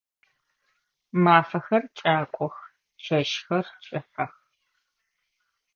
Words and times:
Мафэхэр 1.23 1.83
кӏакох, 1.97 2.55
чэщхэр 3.03 3.65
кӏыхьэх. 3.85 4.33